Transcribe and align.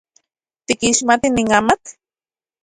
¿Tikixmati 0.65 1.27
nin 1.31 1.49
amatl? 1.59 1.91